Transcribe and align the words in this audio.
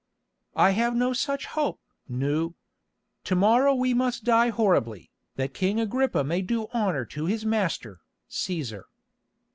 "I 0.55 0.71
have 0.71 0.95
no 0.95 1.13
such 1.13 1.45
hope, 1.45 1.79
Nou. 2.09 2.53
To 3.25 3.35
morrow 3.35 3.75
we 3.75 3.93
must 3.93 4.23
die 4.23 4.49
horribly, 4.49 5.11
that 5.35 5.53
King 5.53 5.79
Agrippa 5.79 6.23
may 6.23 6.41
do 6.41 6.65
honour 6.73 7.05
to 7.05 7.25
his 7.27 7.45
master, 7.45 7.99
Cæsar." 8.27 8.85